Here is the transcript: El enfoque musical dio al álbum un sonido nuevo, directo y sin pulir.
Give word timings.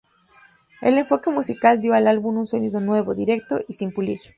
El 0.81 0.97
enfoque 0.97 1.29
musical 1.29 1.79
dio 1.79 1.93
al 1.93 2.07
álbum 2.07 2.37
un 2.39 2.47
sonido 2.47 2.79
nuevo, 2.79 3.13
directo 3.13 3.59
y 3.67 3.73
sin 3.73 3.93
pulir. 3.93 4.17